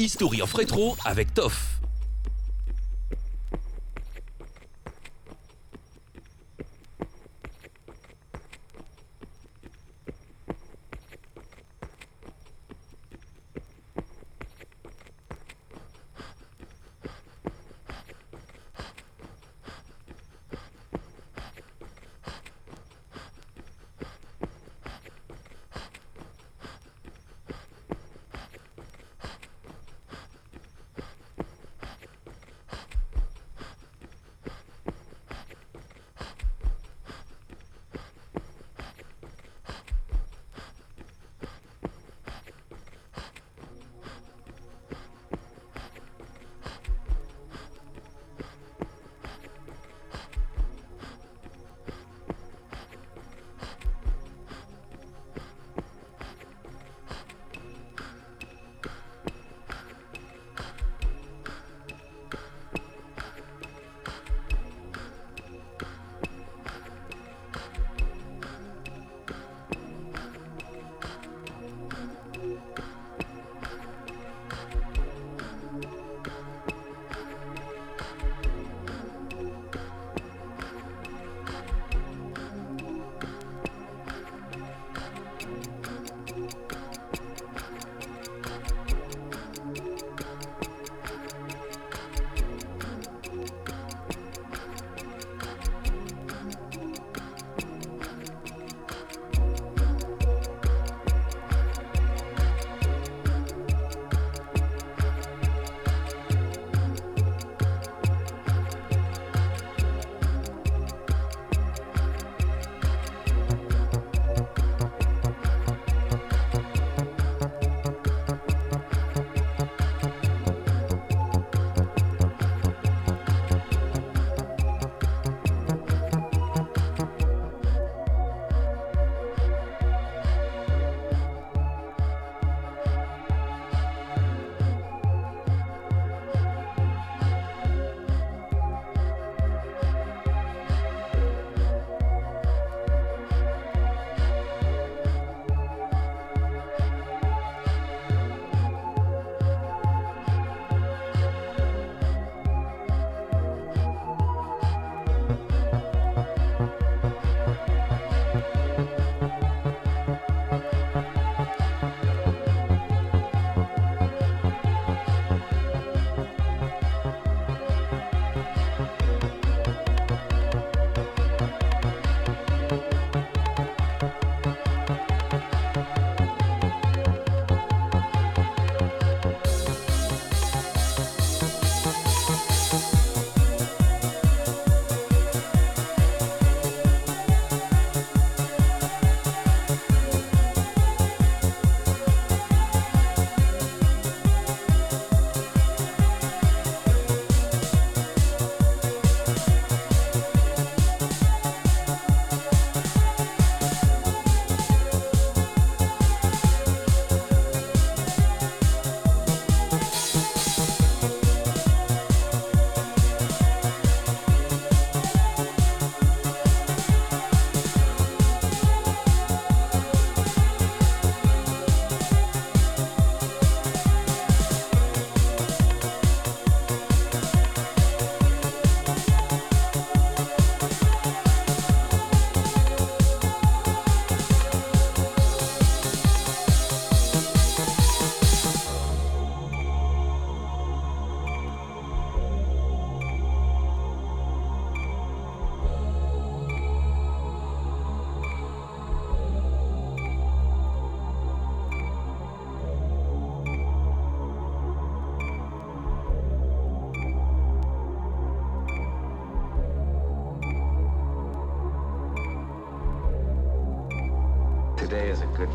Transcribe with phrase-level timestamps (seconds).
[0.00, 1.80] History of Retro avec Toff.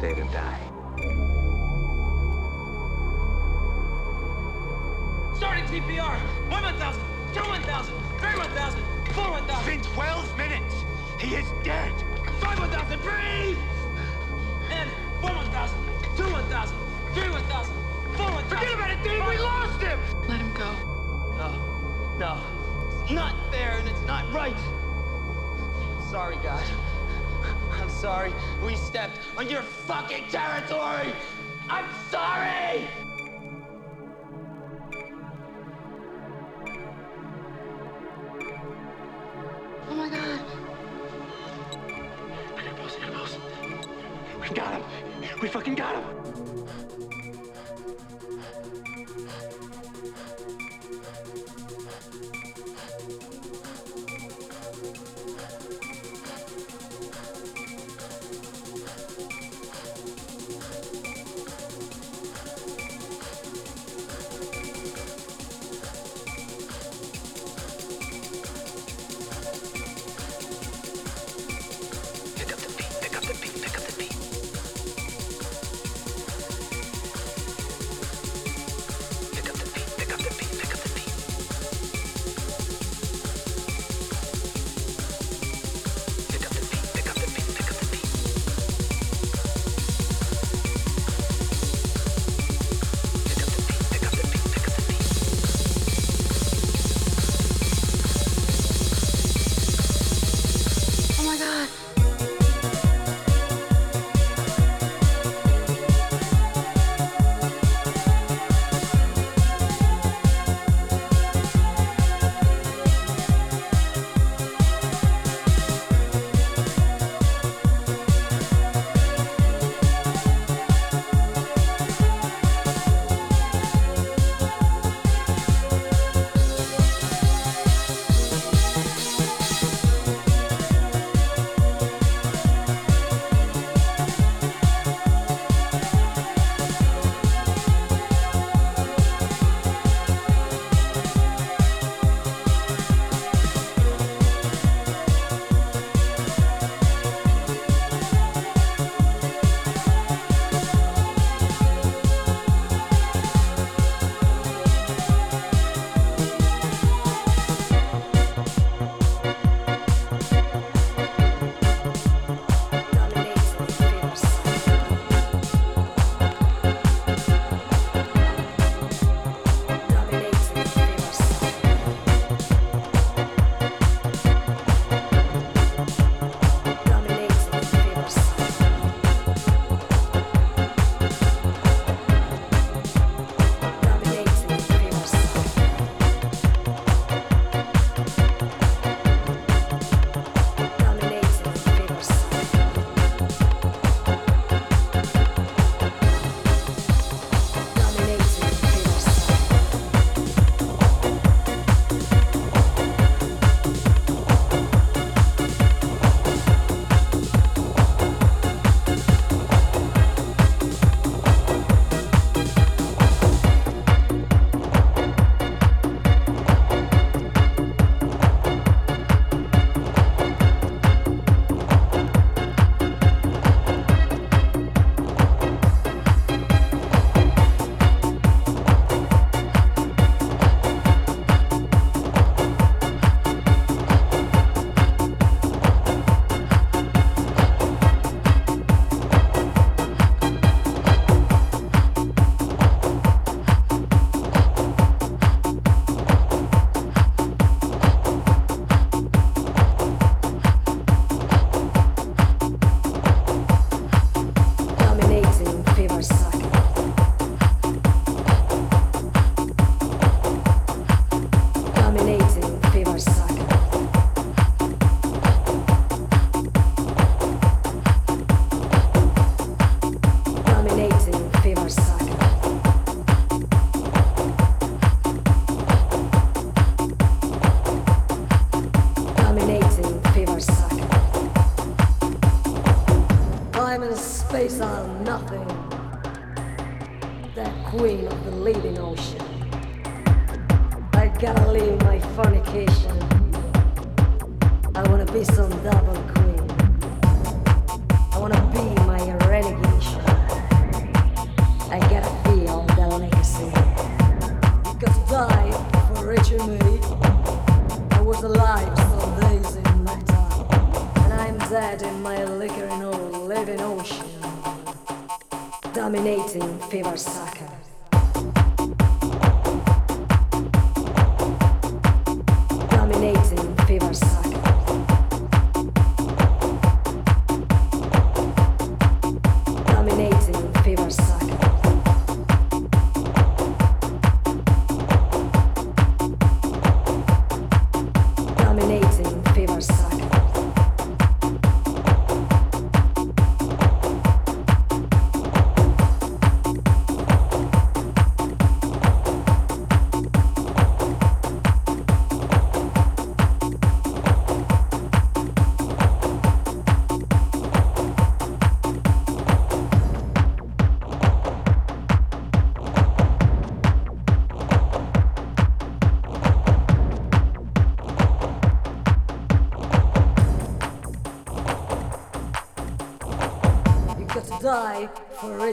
[0.03, 0.62] Today is a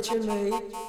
[0.00, 0.79] let you move.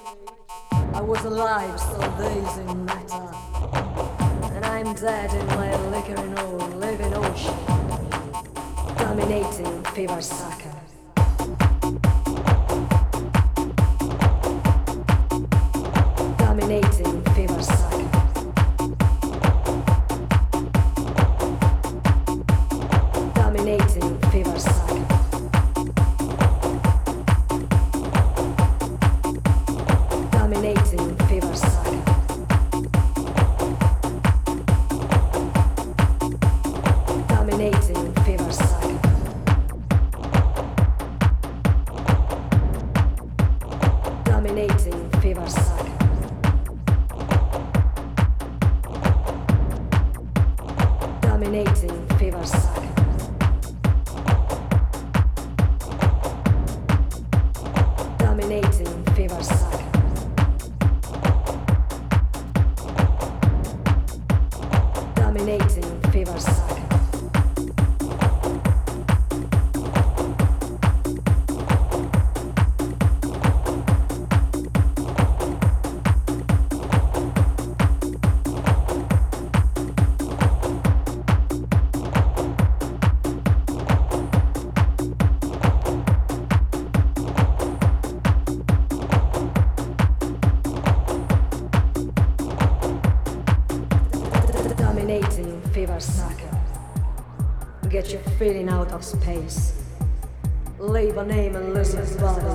[100.77, 102.45] Leave a name and lose your body.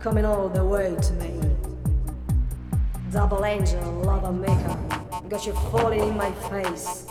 [0.00, 1.40] Coming all the way to me.
[3.10, 4.78] Double angel, lover maker.
[5.30, 7.06] Got you falling in my face.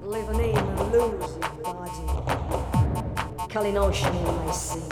[0.00, 3.52] Leave a name and lose your body.
[3.52, 4.88] Calling ocean in my sea.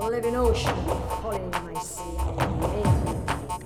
[0.00, 0.74] Living ocean,
[1.20, 2.16] falling in my sea.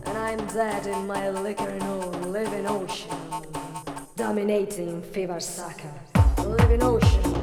[0.07, 3.24] And I'm dead in my liquor and living ocean.
[4.17, 5.93] Dominating fever sucker.
[6.39, 7.34] Living ocean.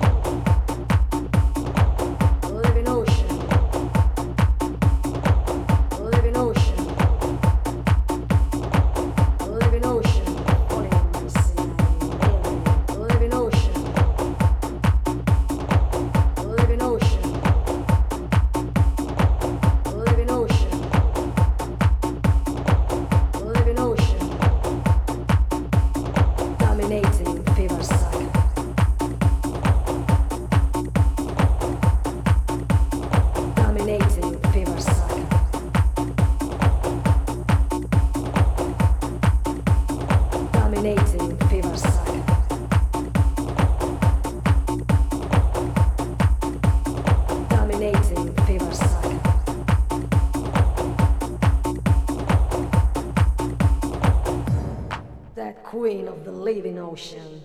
[56.31, 57.43] The living ocean.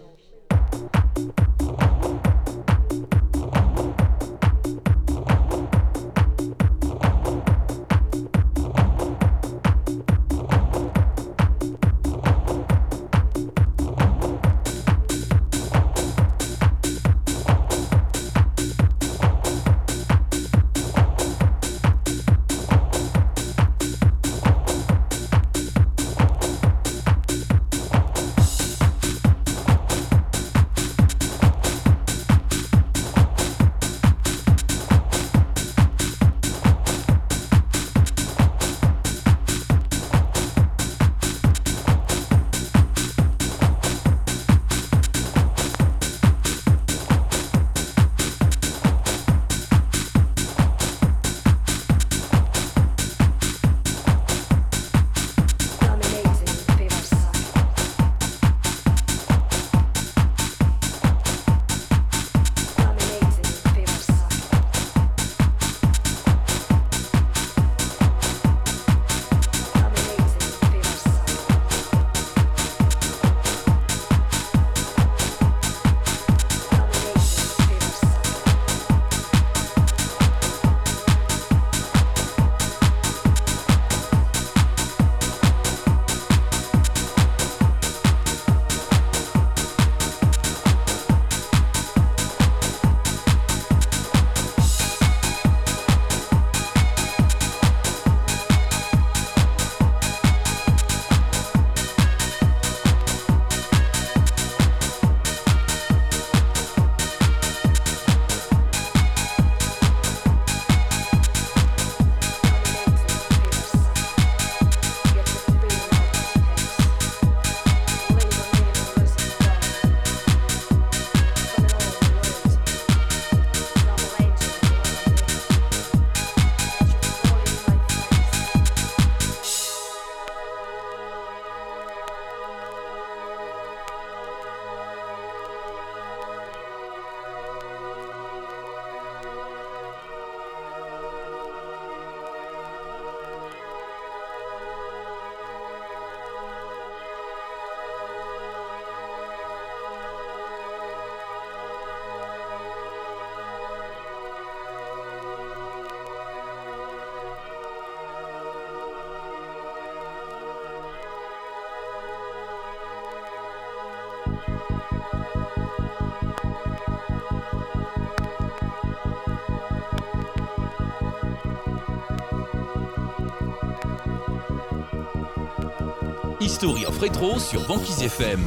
[177.06, 178.40] rétro sur Banquise FM.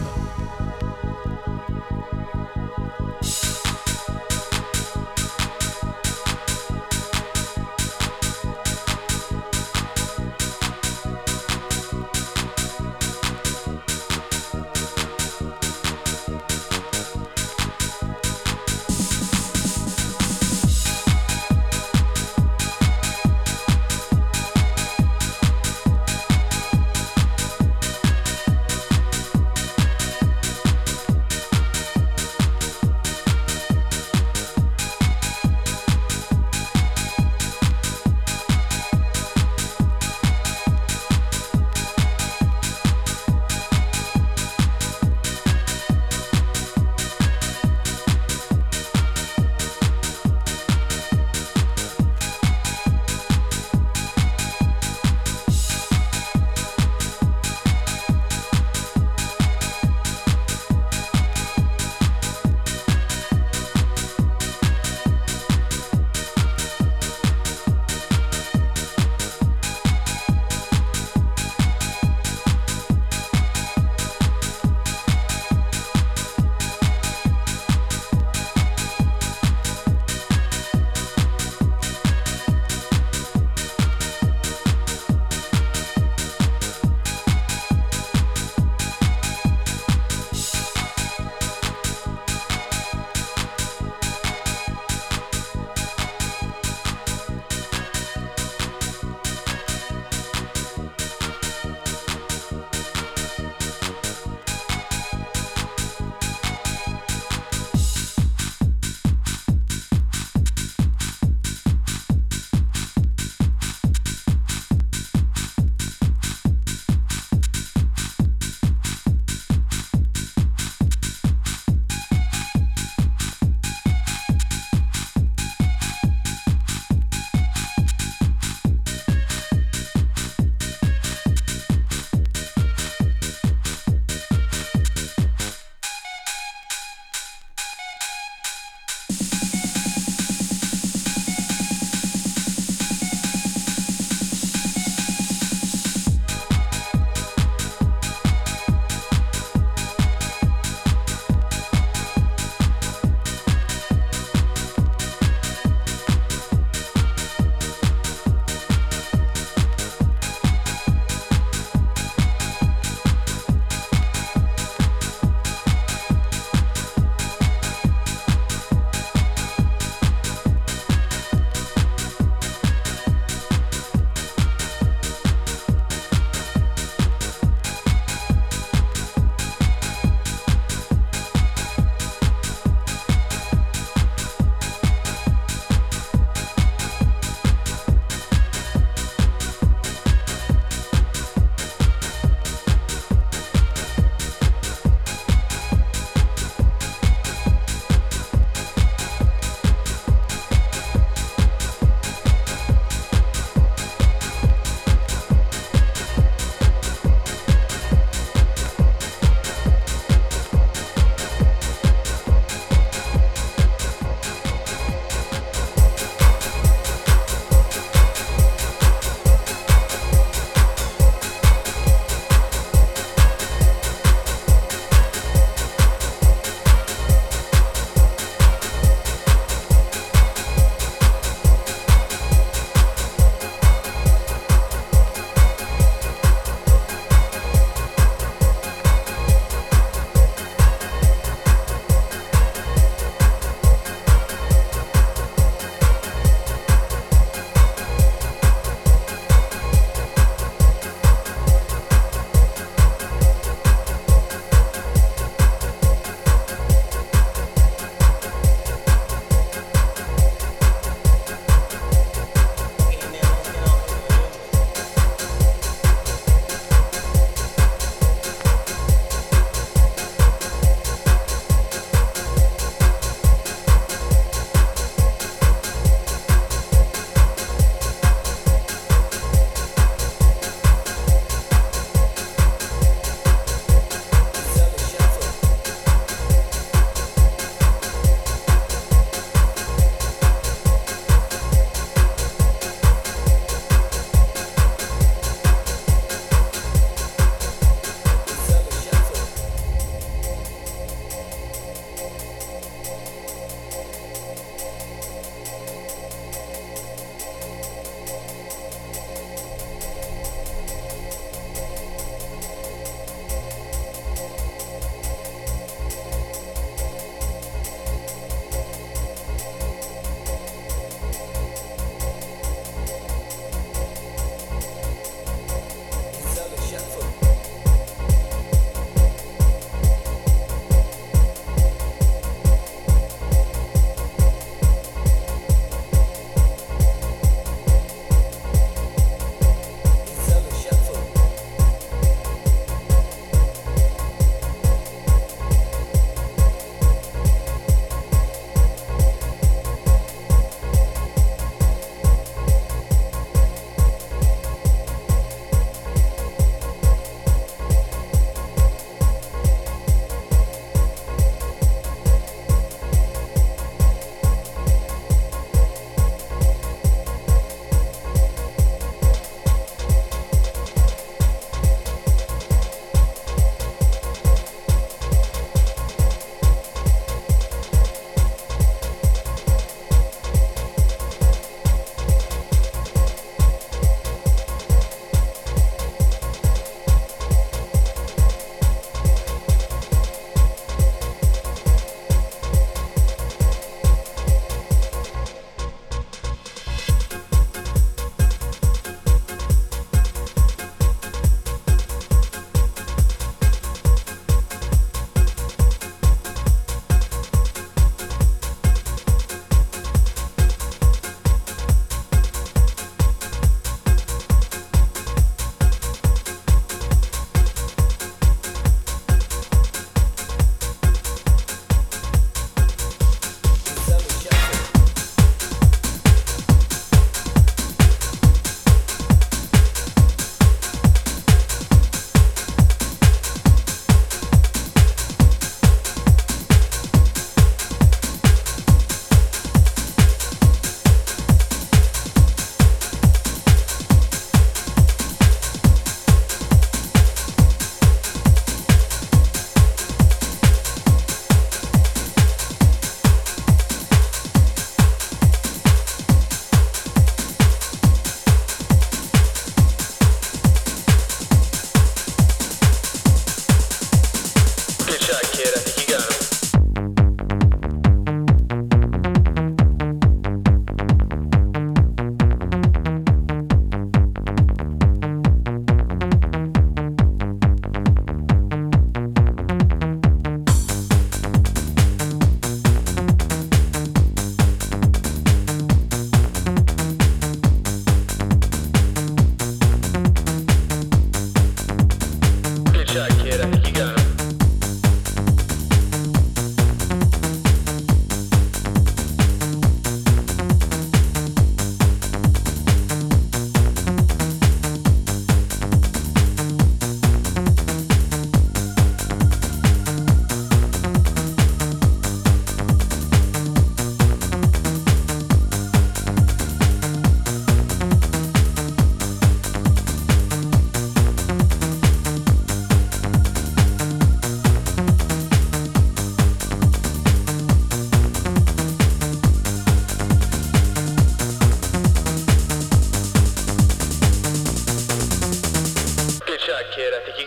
[536.82, 537.19] i think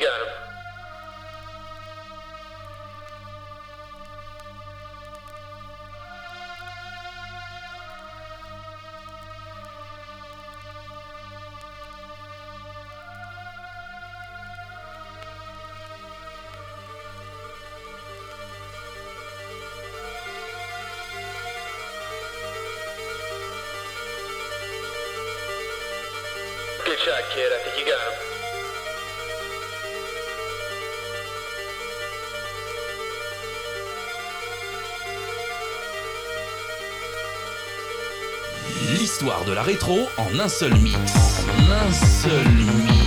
[39.55, 40.97] la rétro en un seul mix.
[41.59, 42.49] En un seul
[42.87, 43.02] mix.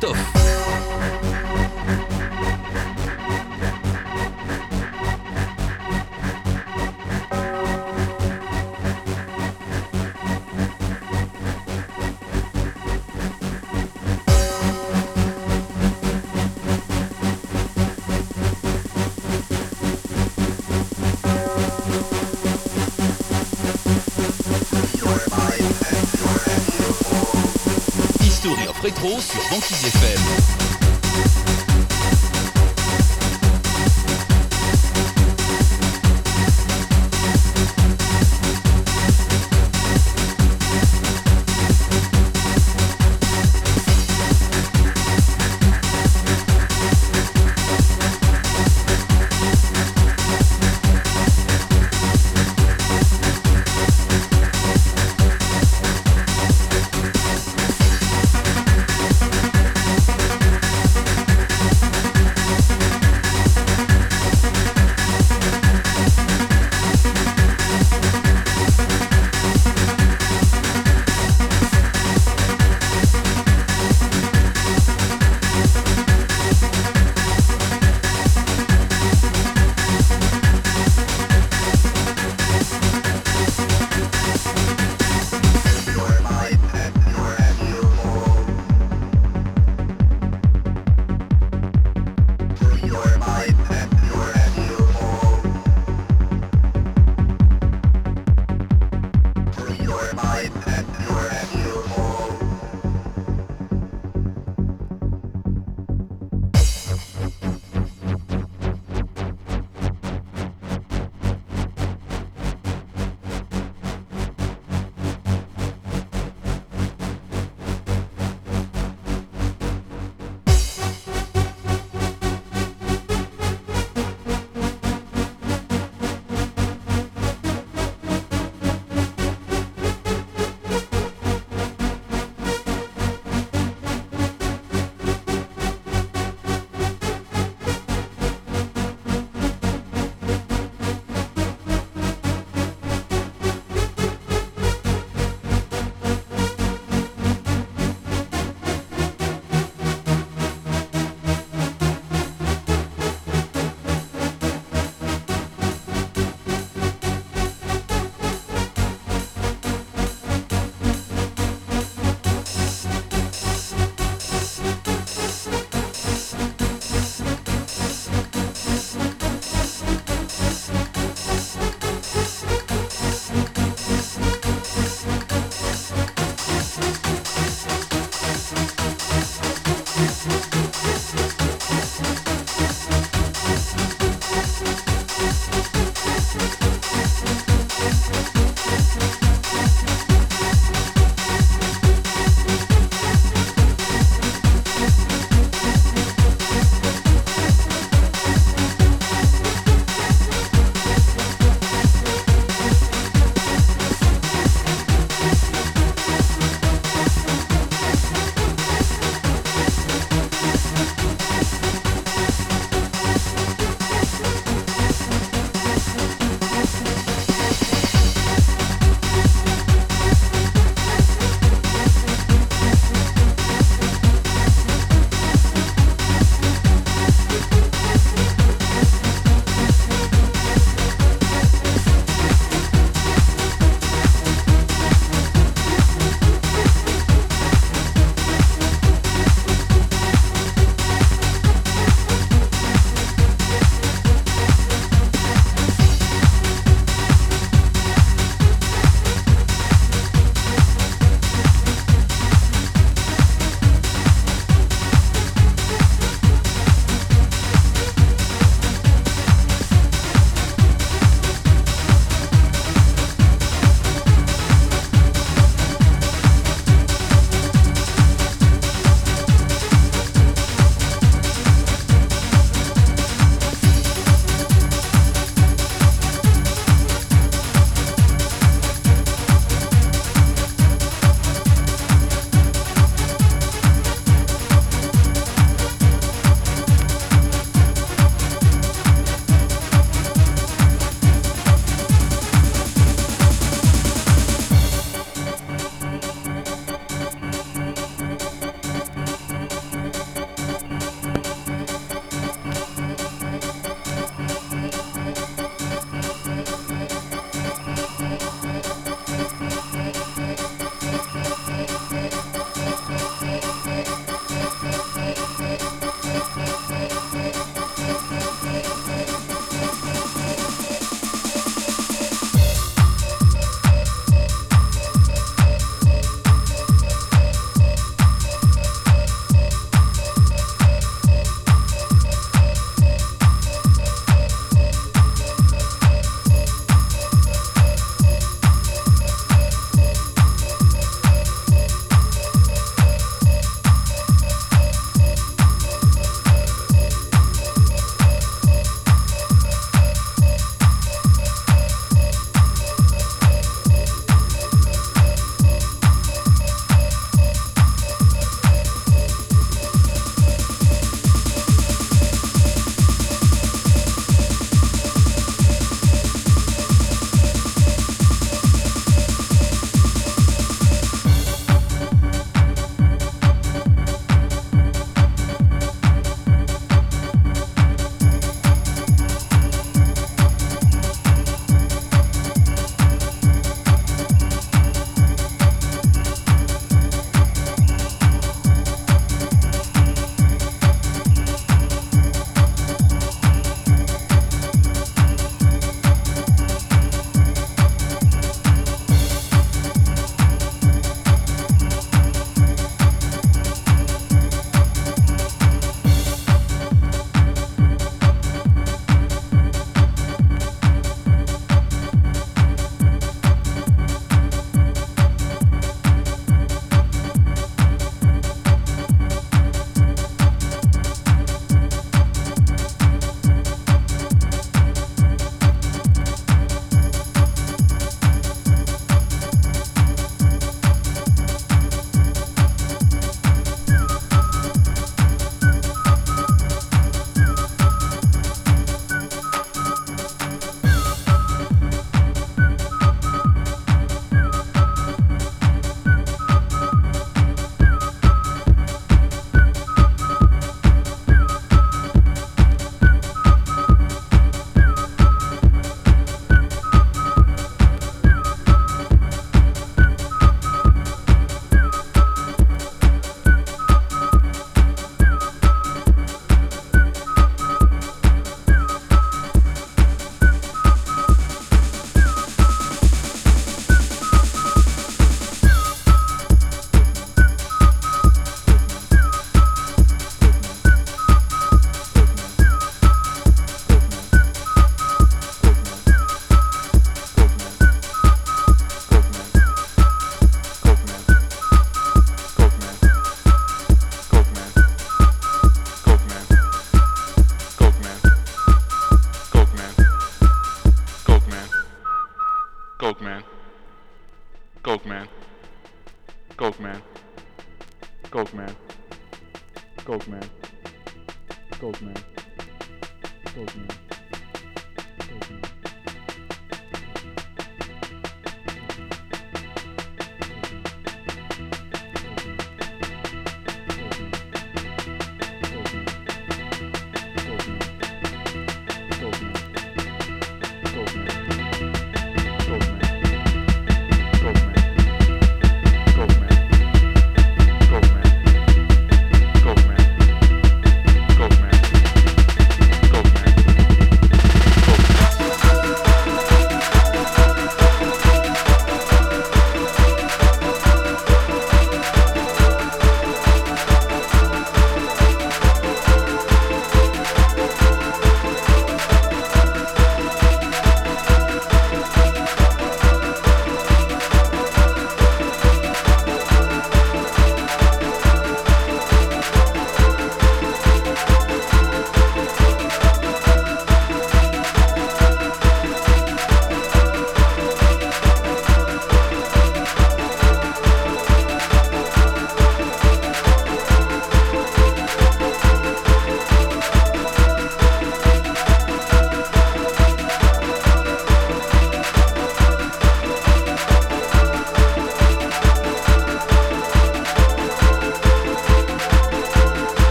[0.00, 0.25] Top
[28.86, 30.75] rétro sur Banquise FM.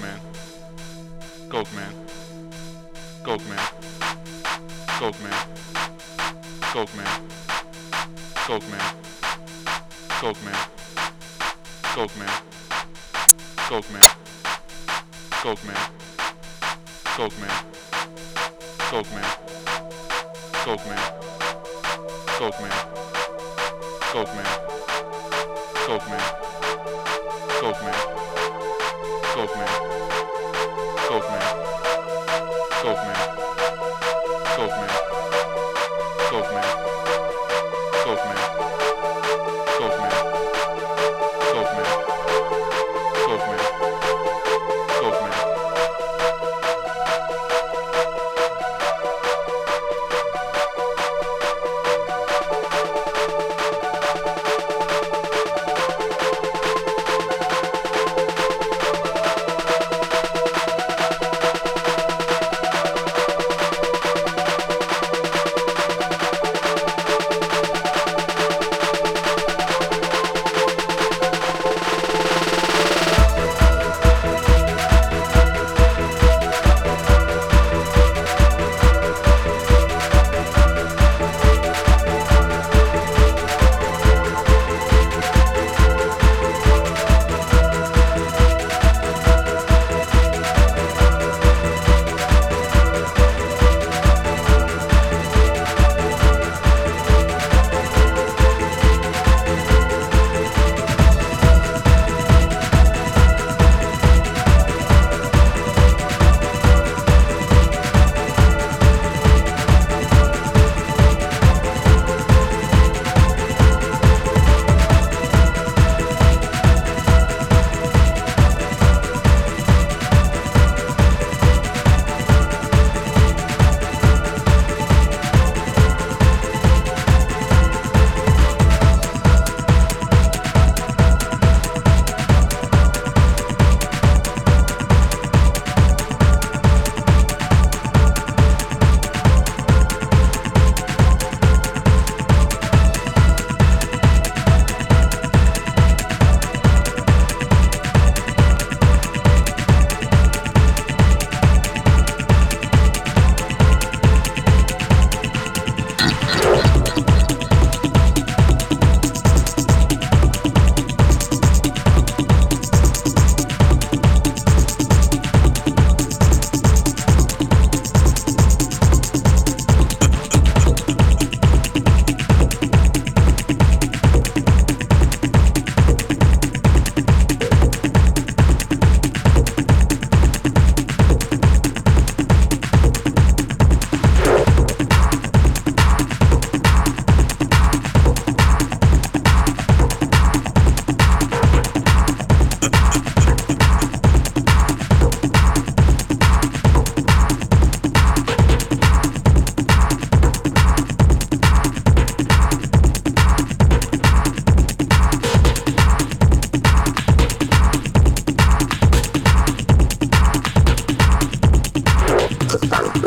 [0.00, 0.15] man.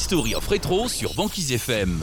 [0.00, 2.02] History of Retro sur Banquise FM.